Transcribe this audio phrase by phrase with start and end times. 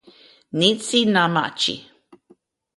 [0.57, 1.75] Nitesie na machi.